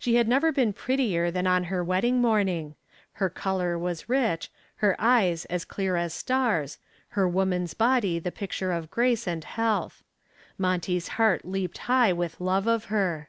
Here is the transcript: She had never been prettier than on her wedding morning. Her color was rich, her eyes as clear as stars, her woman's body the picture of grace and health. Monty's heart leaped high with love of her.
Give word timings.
She 0.00 0.16
had 0.16 0.26
never 0.26 0.50
been 0.50 0.72
prettier 0.72 1.30
than 1.30 1.46
on 1.46 1.62
her 1.70 1.84
wedding 1.84 2.20
morning. 2.20 2.74
Her 3.12 3.30
color 3.30 3.78
was 3.78 4.08
rich, 4.08 4.50
her 4.78 4.96
eyes 4.98 5.44
as 5.44 5.64
clear 5.64 5.94
as 5.94 6.12
stars, 6.12 6.78
her 7.10 7.28
woman's 7.28 7.72
body 7.72 8.18
the 8.18 8.32
picture 8.32 8.72
of 8.72 8.90
grace 8.90 9.28
and 9.28 9.44
health. 9.44 10.02
Monty's 10.58 11.06
heart 11.22 11.44
leaped 11.44 11.78
high 11.86 12.12
with 12.12 12.40
love 12.40 12.66
of 12.66 12.86
her. 12.86 13.28